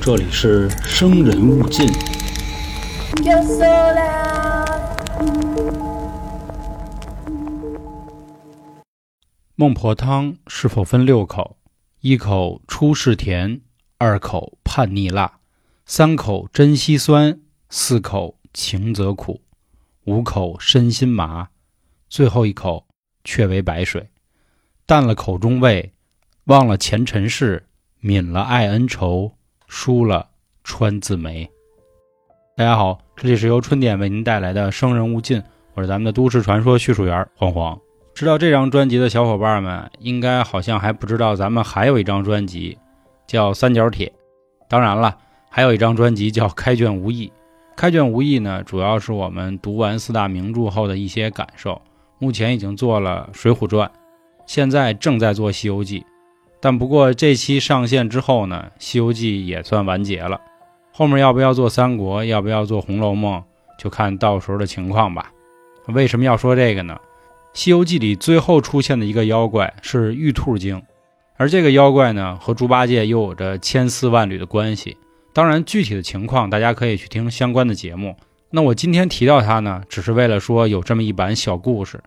[0.00, 1.88] 这里是生人勿近。
[9.54, 11.56] 孟婆汤是否分六口？
[12.00, 13.60] 一口出世甜，
[13.98, 15.38] 二口叛逆辣，
[15.86, 17.38] 三口真稀酸，
[17.70, 19.40] 四口情则苦，
[20.04, 21.50] 五口身心麻，
[22.08, 22.88] 最后一口
[23.22, 24.08] 却为白水。
[24.84, 25.92] 淡了口中味，
[26.46, 27.68] 忘了前尘事，
[28.02, 29.30] 泯了爱恩仇，
[29.68, 30.26] 输了
[30.64, 31.48] 川字眉。
[32.56, 35.38] 大家好，这里是由春点为您带来的《生人勿近》，
[35.74, 37.78] 我是咱们的都市传说叙述员黄黄。
[38.12, 42.76] 知道这张专辑的小伙伴们，应该好像还不知道咱们还有一张专辑
[43.24, 44.08] 叫《三角铁》。
[44.68, 45.16] 当然了，
[45.48, 47.28] 还有一张专辑叫《开卷无益》。
[47.76, 51.80] 开卷无益呢，主要是我们读完四大名著后的一些感受。
[52.18, 53.86] 目前已经做了《水浒传》，
[54.44, 56.00] 现在正在做《西游记》，
[56.62, 60.40] 但不过这期上线之后呢，《西游记》也算完结了。
[60.92, 63.42] 后面要不要做三国，要不要做红楼梦，
[63.76, 65.32] 就看到时候的情况吧。
[65.88, 66.96] 为什么要说这个呢？
[67.52, 70.80] 《西游记》里最后出现的一个妖怪是玉兔精，
[71.36, 74.96] 而这个妖怪呢，和猪八戒又有着千丝万缕的关系。
[75.32, 78.14] 当然，具体的情况大家可以去听相关的节目。
[78.50, 82.00] 那我今天提到它呢，只是为了说有这么一版小故事，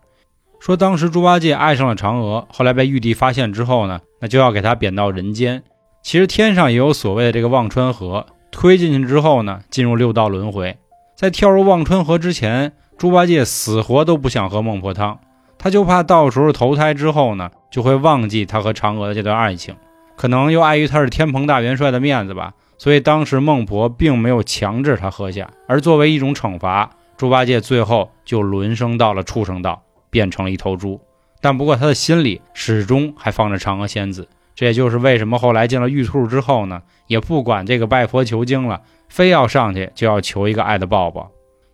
[0.66, 5.62] 说当时猪八戒爱上了嫦娥，后来被玉帝发现之后呢，那就要给他贬到人间。
[6.02, 8.26] 其实天上也有所谓的这个忘川河。
[8.50, 10.76] 推进去之后呢，进入六道轮回。
[11.14, 15.20] 在跳入忘川河之前，猪八戒死活都不想喝孟婆汤，
[15.56, 19.76] 他就怕到时候投胎之后呢，就会忘记他和嫦娥的这段爱情。
[20.16, 25.48] 可能又碍于他是天蓬大元帅的面子吧，所以当时孟婆并没有强制他喝下。
[25.68, 29.80] 而作为一种惩罚，猪八戒最后就轮升到了畜生道，
[30.16, 30.98] 变成了一头猪。
[31.42, 34.26] 但不过他的心里始终还放着嫦娥仙子。
[34.54, 41.30] 这也就是为什么后来进了玉兔之后呢，也不管这个拜佛求经了，非要上去就要求一个爱的抱抱。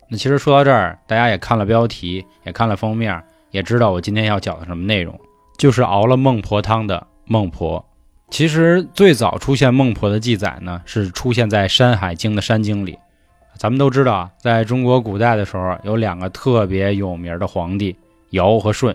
[0.09, 3.23] 那其实说到这儿，大家也看了标题，也看了封面，
[3.53, 5.17] 也知道我今天要讲的什么内容，
[5.57, 7.85] 就是熬了孟婆汤的孟婆。
[8.31, 12.99] 其实最早出现孟婆的记载呢，是出现在《山海经》的山经里。
[13.57, 17.95] 咱们都知道，在中国古代的时候，有两个特别有名的皇帝
[18.33, 18.95] 尧和舜，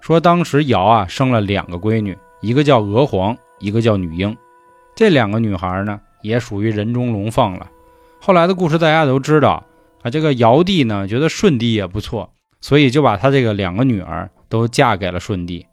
[0.00, 2.16] 说当时尧啊生了两个闺女。
[2.42, 4.36] 一个叫娥皇，一个叫女英，
[4.96, 7.70] 这两个女孩呢，也属于人中龙凤了。
[8.20, 9.64] 后来的故事大家都知道
[10.02, 10.10] 啊。
[10.10, 12.28] 这个尧帝呢，觉得舜帝也不错，
[12.60, 15.64] 所以就把他这个两个女儿都嫁给了舜帝。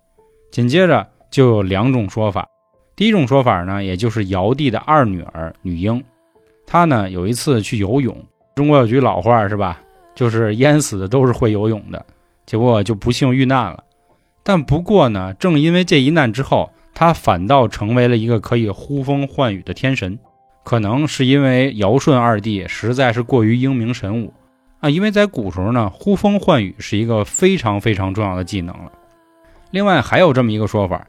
[0.52, 2.48] 紧接着就有两种说法，
[2.96, 6.04] 第一种说法呢，也就是尧帝的二女儿女英，
[6.68, 8.16] 她呢有一次去游泳，
[8.54, 9.82] 中国有句老话是吧，
[10.14, 12.06] 就是淹死的都是会游泳的，
[12.50, 13.84] 结果就不幸遇难了。
[14.42, 20.18] 但不过呢，正因为这一难之后，他反倒成为了一个可以呼风唤雨的天神。
[20.64, 24.34] 可能是因为尧舜二帝实在是过于英明神武
[24.80, 24.90] 啊。
[24.90, 28.92] 因为在古时候呢，呼风唤雨是一个非常非常重要的技能了。
[29.70, 31.06] 另外还有这么一个说法，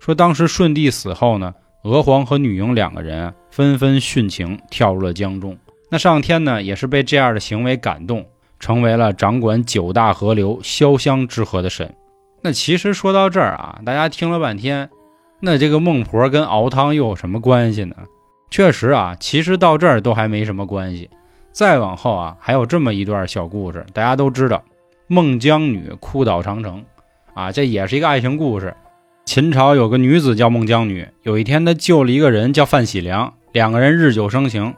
[0.00, 1.54] 说当时舜帝死后呢，
[1.84, 5.54] 娥皇和女英两个人纷纷殉情，跳入了江中。
[5.90, 8.24] 那上天呢，也是被这样的行为感动，
[8.58, 11.94] 成为了掌管九大河流、潇湘之河的神。
[12.42, 14.88] 那其实说到这儿啊，大家听了半天，
[15.40, 17.96] 那这个孟婆跟熬汤又有什么关系呢？
[18.50, 21.10] 确实啊，其实到这儿都还没什么关系。
[21.52, 24.62] 再往后啊，还有这么一段小故事，大家都知道，
[25.06, 26.84] 孟姜女哭倒长城
[27.34, 28.74] 啊，这也是一个爱情故事。
[29.24, 34.74] 秦朝有个女子叫孟姜女，有一天她救了一个人叫范喜良，两个人日久生情。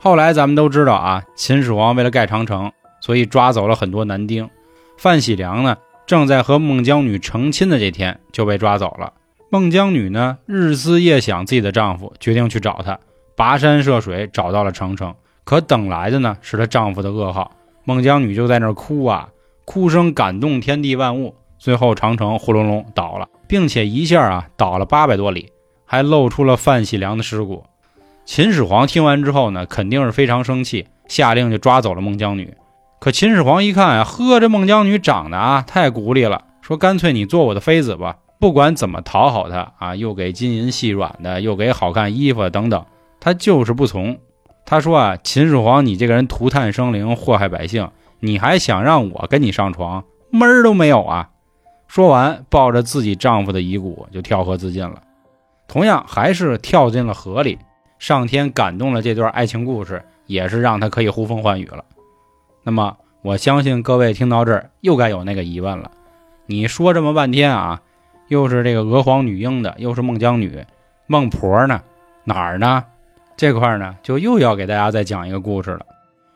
[0.00, 2.72] 后来咱们都知道啊，秦始皇为了盖长城，
[3.02, 4.48] 所以抓走了很多男丁。
[4.96, 5.76] 范喜良呢？
[6.06, 9.12] 正在和孟姜女成亲的这天就被抓走了。
[9.50, 12.98] 孟姜女呢，日思夜想自己的丈夫，决定去找他，
[13.36, 15.14] 跋山涉水找到了长城。
[15.44, 17.52] 可等来的呢，是她丈夫的噩耗。
[17.84, 19.28] 孟姜女就在那儿哭啊，
[19.64, 21.34] 哭声感动天地万物。
[21.58, 25.52] 最后长城呼隆隆倒了，并且一下啊倒了八百多里，
[25.84, 27.64] 还露出了范喜良的尸骨。
[28.24, 32.52] 秦始皇听完之后呢，肯定是非常生气，下令就抓走了孟姜女。
[33.02, 42.86] 可秦始皇一看啊，呵，这孟姜女长得啊太古丽了，说干脆你做我的妃子吧，不管怎么讨好她啊，又给金银细软的，又给好看衣服等等，
[43.18, 44.16] 他就是不从。
[44.64, 47.90] 他说啊，秦始皇你这个人涂炭生灵，祸害百姓，
[48.20, 51.30] 你还想让我跟你上床，门儿都没有啊！
[51.88, 55.02] 说完，抱着自己丈夫的遗骨就跳河自尽了。
[55.66, 57.58] 同样还是跳进了河里，
[57.98, 61.84] 上天感动了这段爱情故事，也是让他可以呼风唤雨了。
[62.64, 65.90] 那么，我相信各位听到这儿又该有那个疑问了。
[66.46, 67.80] 你说这么半天啊，
[68.28, 70.64] 又是这个娥皇女英的，又是孟姜女，
[71.06, 71.82] 孟婆呢？
[72.24, 72.84] 哪儿呢？
[73.36, 75.86] 这块呢，就又要给大家再讲一个故事了。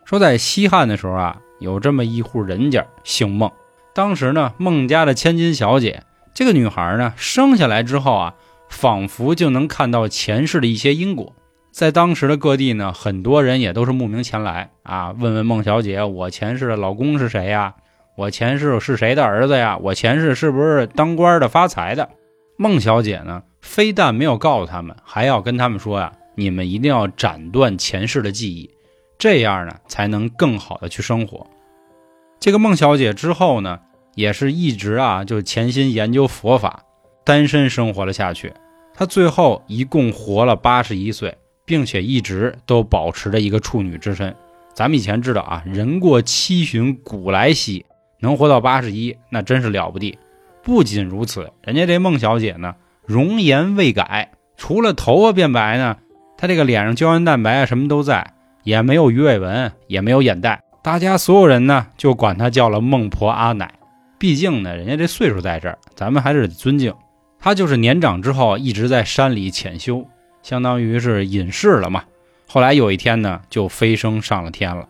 [0.05, 3.52] 说在西汉的时候啊，有这么一户人家，姓孟。
[3.94, 6.02] 当时呢，孟家的千金小姐，
[6.34, 8.34] 这个女孩呢，生下来之后啊，
[8.69, 11.32] 仿佛就能看到前世的一些因果。
[11.76, 17.75] 在当时的各地呢，很多人也都是慕名前来啊，问问孟小姐，我前世的老公是谁呀？
[18.17, 19.76] 我前世是谁的儿子呀？
[19.76, 22.08] 我前世是不是当官的发财的？
[22.56, 28.70] 孟小姐呢，非但没有告诉他们，还要跟他们说呀，你们一定要斩断前世的记忆。
[29.19, 31.46] 这样呢，才能更好的去生活。
[32.40, 33.81] 这个孟小姐之后呢，
[34.14, 36.84] 也是一直啊，就潜心研究佛法，
[37.23, 38.55] 单身生活了下去。
[38.94, 41.37] 她最后一共活了八十一岁，
[41.67, 44.35] 并且一直都保持着一个处女之身。
[44.73, 47.85] 咱们以前知道啊，人过七旬古来稀，
[48.21, 50.19] 能活到八十一，那真是了不地。
[50.63, 52.75] 不仅如此，人家这孟小姐呢，
[53.05, 55.99] 容颜未改，除了头发变白呢，
[56.39, 58.33] 她这个脸上胶原蛋白啊，什么都在。
[58.65, 63.75] 也没有鱼尾纹，也没有眼袋，大家所有人呢就管她叫了孟婆阿奶。
[64.19, 66.93] 毕竟呢，人家这岁数在这儿，咱们还是得尊敬。
[67.39, 70.05] 她就是年长之后一直在山里潜修，
[70.47, 72.05] 相当于是隐士了嘛。
[72.47, 74.87] 后来有一天呢，就飞升上了天了。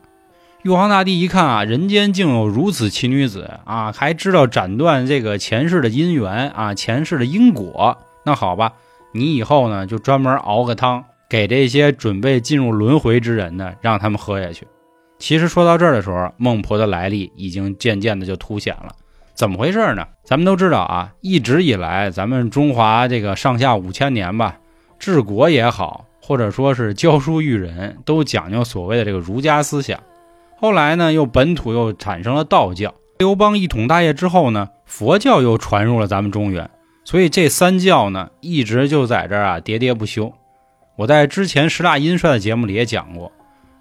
[0.62, 7.96] 玉皇大帝一看啊，人间竟有如此奇女子啊，还知道斩断这个前世的姻缘啊，前世的因果。
[8.26, 8.74] 那好吧，
[9.12, 11.02] 你以后呢就专门熬个汤。
[11.26, 14.66] 给这些准备进入轮回之人呢，让他们喝下去。
[15.18, 18.92] 其实说到这儿的时候，孟婆的来历已经渐渐的就凸显了。
[19.34, 20.06] 怎么回事呢？
[20.22, 24.58] 咱们都知道啊，一直以来，咱们中华这个上下五千年吧，
[24.98, 30.00] 治国也好，或者说是教书育人，都讲究所谓的这个儒家思想。
[30.58, 32.94] 后来呢，又本土又产生了道教。
[33.18, 36.68] 刘邦一统大业之后呢，佛教又传入了咱们中原。
[37.04, 40.32] 所以这三教呢，一直就在这儿啊喋喋不休。
[40.96, 43.30] 我在之前十大阴帅的节目里也讲过，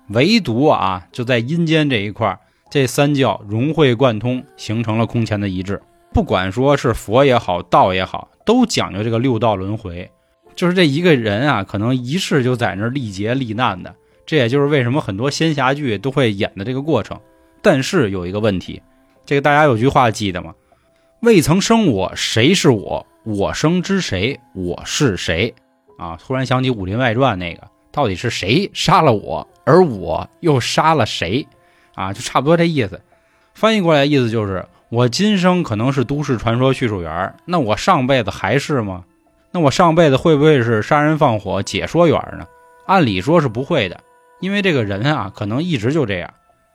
[0.09, 2.37] 唯独啊，就在阴间这一块，
[2.69, 5.81] 这三教融会贯通，形成了空前的一致。
[6.13, 10.11] 不管说是佛也好，道也好，都讲究这个六道轮回，
[10.55, 13.93] 就是这一个人啊，可能一世就在那历劫历难的。
[14.25, 17.19] 这也就是为什么很多仙侠剧都会演的这个过程。
[17.61, 18.81] 但是有一个问题，
[19.25, 20.53] 这个大家有句话记得吗？
[21.21, 23.05] 未曾生我，谁是我？
[23.23, 24.39] 我生之谁？
[24.53, 25.53] 我是谁？
[25.97, 26.17] 啊！
[26.21, 31.47] 突然想起《武林外传》那个，到底是谁杀了我，而我又杀了谁？
[31.95, 33.01] 啊，就差不多这意思。
[33.53, 39.05] 翻译过来意思就是，我今生可能是都市传说叙述员，那我上辈子还是吗？
[39.55, 42.45] 那我上辈子会不会是杀人放火解说员呢？
[42.87, 44.01] 按理说是不会的，
[44.41, 46.29] 因为这个人啊，可能一直就这样。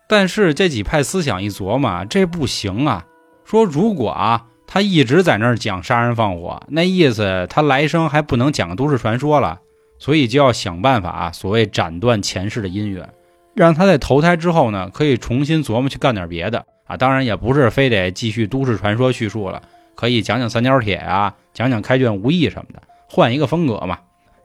[0.09, 3.05] 但是这几派思想一琢磨，这不行啊！
[3.45, 4.47] 说如果啊。
[4.73, 9.59] 他一直在那儿讲杀人放火，那意思他来生还不能讲都市传说了，
[9.99, 13.09] 所以就要想办法啊，所谓斩断前世的姻缘，
[13.57, 16.97] 让他在投胎之后呢，可以重新琢磨去干点别的啊。
[16.97, 19.61] 当然也不是非得继续都市传说叙述了，
[20.01, 23.99] 可以讲讲三角铁啊，讲讲开卷无益什么的，换一个风格嘛。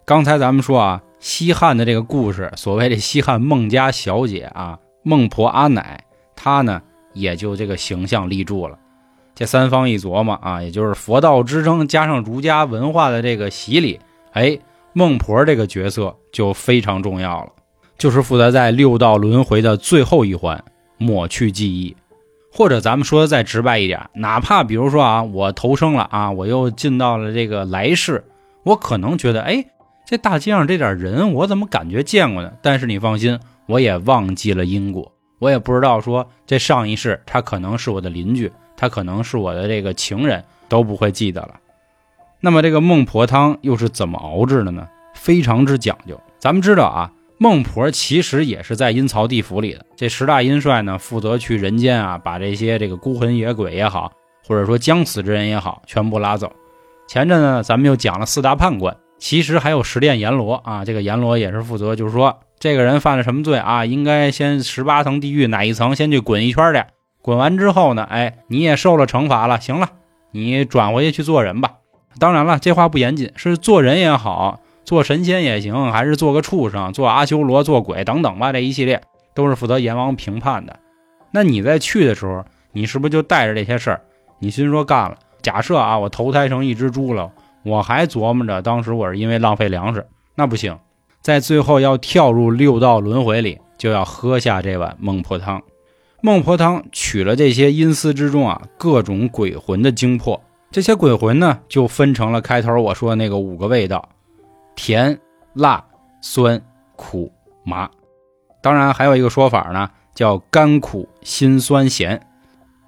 [0.03, 6.03] 刚才咱们说啊，西汉的这个故事，所谓的西汉孟家小姐啊，孟婆阿奶，
[6.35, 6.81] 她呢
[7.13, 8.77] 也就这个形象立住了。
[9.33, 14.01] 这三方一琢磨啊，也就是佛道之争加上儒家文化的这个洗礼，
[14.33, 14.59] 哎，
[14.91, 17.53] 孟婆这个角色就非常重要了，
[17.97, 20.61] 就是负责在六道轮回的最后一环
[20.97, 21.95] 抹去记忆，
[22.55, 28.23] 或者咱们说的再直白一点，哪怕比如说啊，我投生了啊，我又进到了这个来世，
[28.63, 29.65] 我可能觉得，哎，
[30.05, 32.53] 这大街上这点人我怎么感觉见过呢？
[32.61, 38.51] 但是你放心，我也忘记了因果，我也不知道说这上一世他可能是我的邻居。
[38.77, 41.55] 他可能是我的这个情人，都不会记得了。
[42.41, 44.85] 那么这个孟婆汤又是怎么熬制的呢？
[45.13, 46.19] 非常之讲究。
[46.39, 49.85] 咱们知道啊，孟婆其实也是在阴曹地府里的。
[49.95, 54.11] 这十大阴帅呢，负责去人间啊，把这些这个孤魂野鬼也好，
[54.47, 56.51] 或者说将死之人也好，全部拉走。
[57.07, 60.85] 前阵呢，咱们又讲了四大判官，其实还有十殿阎罗啊。
[60.85, 66.81] 这个阎罗也是负责，就是说这个人犯了什么罪啊，应该先十八层地狱哪一层先去滚一圈去。
[67.21, 69.89] 滚完之后呢，哎，你也受了惩罚了，行了，
[70.31, 71.73] 你转回去去做人吧。
[72.17, 79.01] 当然了，这话不严谨，是做人也好，做神仙也行，还是做个畜生，做阿修罗，做鬼等等吧，这一系列
[79.33, 80.79] 都是负责阎王评判的。
[81.31, 84.01] 那你在去的时候，你是不是就带着这些事儿？
[84.39, 87.31] 你心说干了，假设啊，我投胎成一只猪了，
[87.63, 90.77] 我还琢磨着当时我是因为浪费粮食，那不行，
[91.21, 95.61] 在最后要跳入六道轮回里，就要喝下这碗孟婆汤。
[96.21, 104.09] 孟婆汤取了这些阴司之中啊各种鬼魂的精魄，这些鬼魂呢就分成了开头我说的那个五个味道：
[104.75, 105.19] 甜、
[105.53, 105.83] 辣、
[106.21, 106.61] 酸、
[106.95, 107.31] 苦、
[107.63, 107.89] 麻。
[108.61, 112.27] 当然还有一个说法呢，叫甘苦辛酸咸。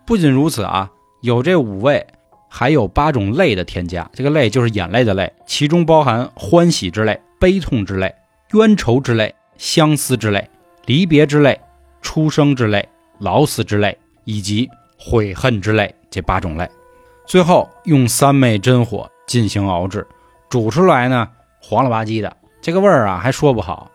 [0.05, 0.89] 不仅如此啊，
[1.21, 2.07] 有这五味，
[2.49, 4.09] 还有八种泪的添加。
[4.13, 8.15] 这个泪就是眼泪的泪，其中包含欢喜之泪、悲痛之泪、
[8.53, 10.49] 冤仇之泪、相思之泪、
[10.85, 11.59] 离别之泪、
[12.01, 12.87] 出生之泪、
[13.19, 16.69] 老死之泪以及悔恨之泪这八种泪。
[17.25, 20.07] 最后用三昧真火进行熬制，
[20.49, 21.27] 煮出来呢
[21.69, 23.91] 黄了吧唧的，这个味儿啊还说不好。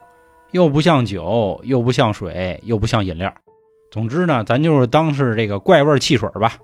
[0.50, 3.33] 又不像酒，又不像水，又不像饮料。
[3.91, 6.59] 总之呢，咱就是当是这个怪味汽水吧。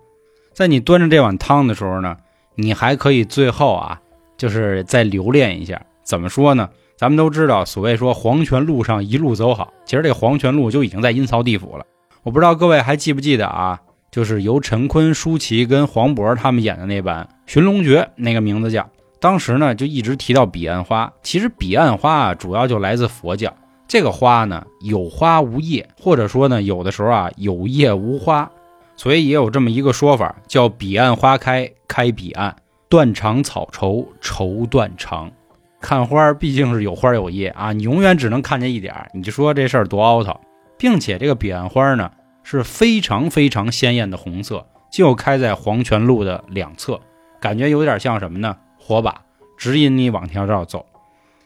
[0.52, 2.14] 在你端着这碗汤的时候呢，
[2.56, 3.98] 你还可以最后啊，
[4.36, 5.80] 就是再留恋一下。
[6.02, 6.68] 怎么说呢？
[6.98, 11.86] 咱们都知道，所谓说黄泉路上一路走好，其实这黄泉路就已经在阴曹地府了。
[12.22, 13.80] 我不知道各位还记不记得啊？
[14.10, 18.86] 就是由陈坤、舒淇跟黄渤他们演的那版《寻龙诀》，那个名字叫。
[19.20, 21.12] 当时呢，就一直提到彼岸花。
[21.22, 23.52] 其实彼岸花啊，主要就来自佛教。
[23.86, 28.50] 这个花呢，有花无叶，或者说呢，有的时候啊，有叶无花，
[28.96, 32.54] 所以也有这么一个说法，叫彼岸花开，开彼岸，
[32.88, 35.32] 断肠草愁，愁断肠。
[35.80, 40.40] 看花毕竟是有花有叶啊，你永远只能看见一点儿你就说这事儿多凹槽，
[40.76, 42.10] 并且这个彼岸花呢
[42.42, 47.00] 是非常非常鲜艳的红色，就开在黄泉路的两侧，
[47.40, 48.56] 感觉有点像什么呢？
[48.88, 49.20] 火把
[49.58, 50.86] 指引你往条道走，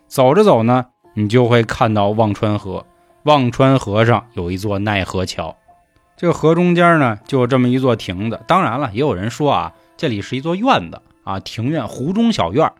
[0.06, 0.86] 走着走呢。
[1.14, 2.86] 你就会看到忘川河，
[3.24, 5.56] 忘川河上有一座奈何桥，
[6.16, 8.40] 这个河中间呢就这么一座亭子。
[8.46, 12.70] 当然了，也有人说啊，这里是一座院子啊，庭院湖中小院。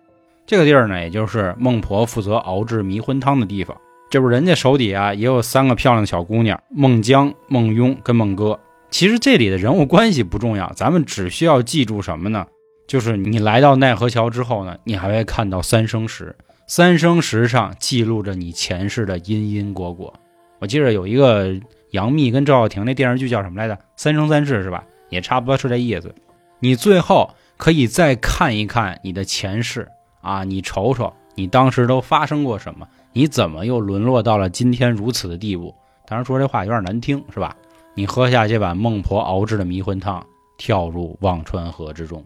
[0.47, 3.77] 这个地儿呢，也就是孟婆负责熬制迷魂汤的地方。
[4.09, 8.61] 这不，人家手底下也有三个漂亮的小姑娘，孟姜、孟雍跟孟哥。
[8.91, 12.47] 其实这里的人物关系不重要，咱们只需要记住什么呢？
[12.93, 16.37] 就是你来到奈何桥之后呢，你还会看到三生石。
[16.67, 20.13] 三生石上记录着你前世的因因果果。
[20.59, 21.59] 我记得有一个
[21.93, 23.75] 杨幂跟赵又廷那电视剧叫什么来着？
[23.97, 24.85] 《三生三世》是吧？
[25.09, 26.15] 也差不多是这意思。
[26.61, 29.89] 你最后可以再看一看你的前世
[30.21, 32.87] 啊，你瞅瞅你当时都发生过什么？
[33.15, 35.75] 你怎么又沦落到了今天如此的地步？
[36.07, 37.57] 当然说这话有点难听，是吧？
[37.95, 40.23] 你喝下这碗孟婆熬制的迷魂汤，
[40.59, 42.23] 跳入忘川河之中。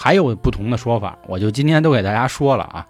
[0.00, 2.86] 还有不同的说法，我就今天都给大家说了啊。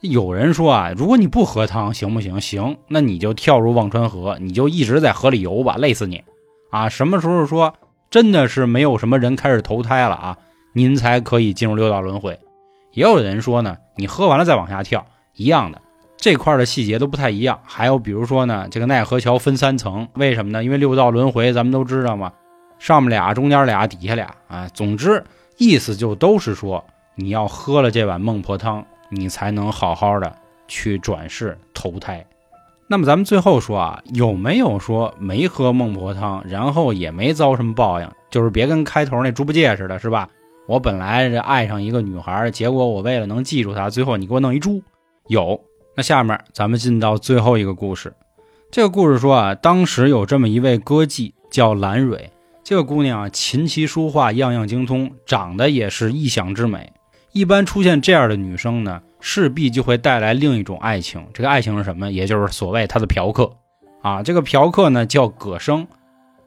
[0.00, 2.40] 有人说啊，如果你不喝汤行不行？
[2.40, 6.22] 行，那你就跳入忘川河，你就一直在河里游吧，累死你！
[6.70, 7.74] 啊，什么时候说
[8.10, 10.38] 真的是没有什么人开始投胎了啊，
[10.72, 12.38] 您才可以进入六道轮回？
[12.92, 15.04] 也有人说呢，你喝完了再往下跳，
[15.34, 15.80] 一样的，
[16.16, 17.58] 这块的细节都不太一样。
[17.64, 20.62] 还有比如说呢，这个奈何桥分三层，为什么呢？
[20.62, 22.32] 因为六道轮回咱们都知道嘛，
[22.78, 24.68] 上面俩，中间俩，底下俩啊。
[24.72, 25.24] 总之
[25.62, 28.84] 意思就都是说，你要喝了这碗孟婆汤。
[29.14, 30.34] 你才能好好的
[30.66, 32.24] 去转世投胎。
[32.86, 38.08] 那么咱们最后说啊，有没有说没喝孟婆汤，然后也没遭什么报应？
[38.30, 40.26] 就是别跟开头那猪八戒似的，是吧？
[40.66, 44.82] 我本来是爱上一个女孩，结果我为了能记住她，最后你给我弄一猪。
[45.26, 45.60] 有。
[45.94, 48.14] 那下面咱们进到最后一个故事。
[48.70, 52.32] 这个故事说啊，当时有这么一位歌妓叫兰蕊，
[52.64, 56.92] 这个姑娘啊，琴棋书画样样精通，长得也是异想之美。
[57.32, 61.26] 一般出现这样的女生呢，势必就会带来另一种爱情。
[61.32, 62.12] 这个爱情是什么？
[62.12, 63.50] 也就是所谓她的嫖客
[64.02, 64.22] 啊。
[64.22, 65.86] 这个嫖客呢叫葛生。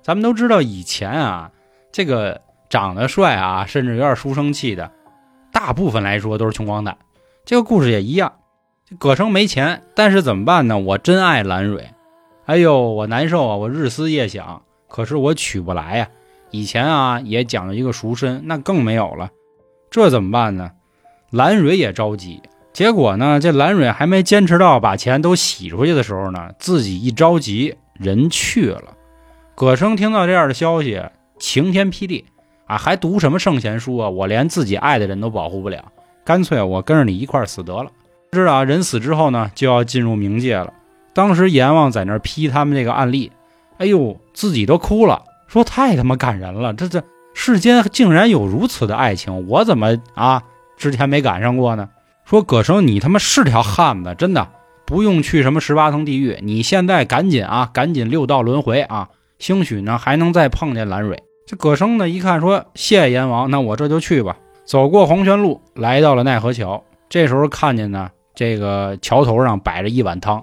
[0.01, 1.51] 咱们都知道以前啊，
[1.91, 4.91] 这个长得帅啊，甚至有点书生气的，
[5.51, 6.97] 大部分来说都是穷光蛋。
[7.43, 8.33] 这个故事也一样。
[8.99, 10.77] 葛生没钱，但是怎么办呢？
[10.77, 11.89] 我真爱兰蕊，
[12.45, 16.07] 哎呦，我难受啊，我日思夜想，可是我娶不来呀。
[16.51, 19.29] 以前啊也讲究一个赎身，那更没有了。
[19.89, 20.71] 这怎么办呢？
[21.31, 22.41] 蓝蕊也着急。
[22.71, 28.93] 结果呢，这蓝蕊还没坚持到把钱都洗出去的时候呢，自己一着急，人去了。
[29.55, 31.01] 葛生听到这样的消息，
[31.39, 32.25] 晴天霹雳
[32.67, 32.77] 啊！
[32.77, 34.09] 还读什么圣贤书啊？
[34.09, 35.91] 我连自己爱的人都保护不了，
[36.25, 37.89] 干脆我跟着你一块死得了。
[38.33, 40.73] 知道啊，人死之后呢，就要进入冥界了。
[41.13, 43.31] 当时阎王在那儿批他们这个案例，
[43.77, 47.03] 哎呦，自己都哭了，说太他妈感人了，这这。
[47.37, 50.41] 世间竟然有如此的爱情，我怎么啊
[50.77, 51.89] 之前没赶上过呢？
[52.23, 54.47] 说葛生，你他妈是条汉子，真的
[54.85, 61.21] 不用去什么十八层地狱，你现在赶紧啊，赶紧六道轮回啊，兴许呢还能再碰见蓝蕊。
[61.45, 64.37] 这葛生呢一看说谢谢阎王，那我这就去吧。
[64.63, 70.41] 走过黄泉路，来到了奈何桥，这时候看见呢这个桥头上摆着一碗汤，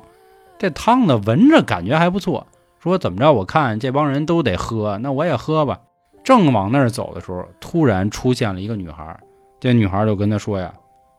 [0.58, 2.46] 这汤呢闻着感觉还不错，
[2.82, 3.32] 说怎么着？
[3.32, 5.78] 我看这帮人都得喝，那我也喝吧。
[6.24, 9.16] 正往那儿走的时候，突然出现了一个女孩。
[9.60, 10.74] 这女孩就跟他说呀：“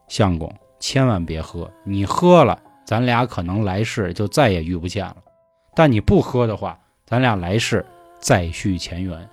[0.09, 5.15] 相公，千万别喝，你喝了咱俩可能来世就再也遇不见了。
[5.73, 7.85] 但你不喝的话，咱俩来世
[8.19, 9.29] 再续前缘。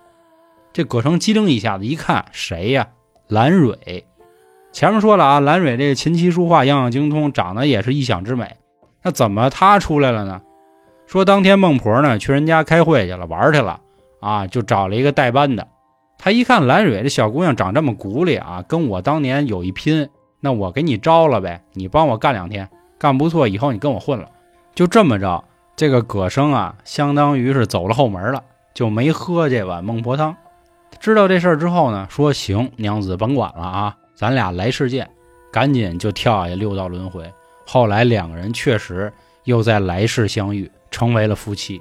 [0.72, 2.87] 这葛城机灵一下子一看，谁呀？
[3.26, 4.06] 蓝蕊。
[4.70, 8.54] 前面说了啊，蓝蕊这琴棋书画样样精通，长得也是异想之美。
[9.02, 10.42] 那怎么她出来了呢？
[11.11, 13.81] 说当天孟婆呢去人家开会去了，玩去了
[14.21, 15.67] 啊，就找了一个代班的。
[16.17, 24.29] 他一看蓝蕊这小姑娘长这么骨力啊，跟我当年有一拼，那我给你招了呗，你帮我干两天，干不错，以后你跟我混了。
[24.73, 25.43] 就这么着，
[25.75, 30.37] 这个葛生啊，相当于是走了后门了，就没喝这碗孟婆汤。
[31.00, 35.11] 知道这事儿之后呢，说行，娘子甭管了啊，咱俩来世见，
[35.50, 37.29] 赶紧就跳下六道轮回。
[37.67, 39.12] 后来两个人确实
[39.43, 41.80] 又在来世相遇，成为了夫妻，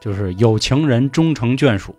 [0.00, 1.94] 就是有情人终成眷属。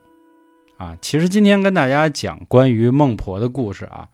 [0.77, 4.07] 啊，其实今天跟大家讲关于孟婆的故事啊，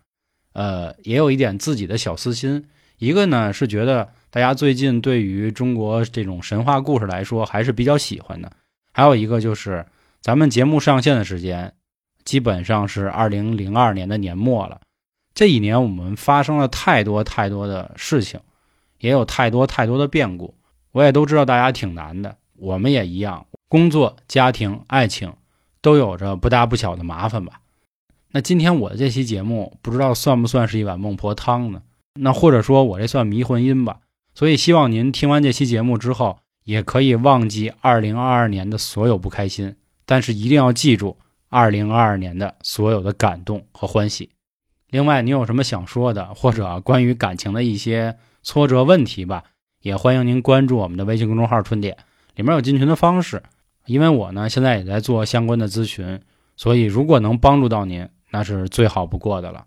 [0.52, 2.66] 呃，也有一点自己的小私心。
[2.98, 8.50] 一个呢是觉得大家最近对于中国这种神话故事来说还是比较喜欢的，
[8.92, 9.86] 还有一个就是
[10.20, 11.74] 咱们节目上线的时间
[12.24, 14.80] 基本上是二零零二年的年末了。
[15.34, 18.40] 这一年我们发生了太多太多的事情，
[18.98, 20.54] 也有太多太多的变故。
[20.96, 25.30] 我也都知道大家挺难的，我们也一样，工作、家庭、爱情。
[25.82, 27.60] 都有着不大不小的麻烦吧？
[28.32, 31.82] 那今天我的这期节目不知道算不算是一碗孟婆汤呢？
[32.14, 33.98] 那或者说我这算迷魂音吧？
[34.34, 39.76] 所以希望您听完这期节目之后，也可以忘记2022年的所有不开心，
[40.06, 41.18] 但是一定要记住
[41.50, 44.30] 2022年的所有的感动和欢喜。
[44.88, 49.44] 另外，你有什么想说的，或者关于感情的一些挫折问题吧，
[49.80, 51.96] 也欢迎您关注我们的微信公众号“春点”，
[52.34, 53.42] 里面有进群的方式。
[53.84, 56.20] 因为我呢，现在也在做相关的咨询，
[56.56, 59.66] 所以如果能帮助到您，那是最好不过的了。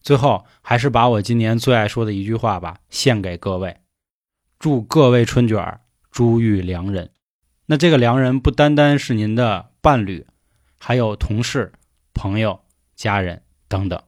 [0.00, 3.76] 最后，还是把我今年最爱说的一句话吧，献给各位：
[4.58, 5.80] 祝各位春卷儿
[6.10, 7.10] 珠玉良人。
[7.66, 10.26] 那这个良人不单单是您的伴侣，
[10.78, 11.72] 还有同事、
[12.14, 12.60] 朋友、
[12.94, 14.00] 家人等等。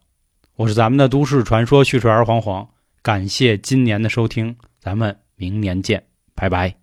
[0.55, 2.69] 我是咱们的都市传说叙述儿黄黄，
[3.03, 6.05] 感谢今年的收听，咱们明年见，
[6.37, 6.82] 拜拜。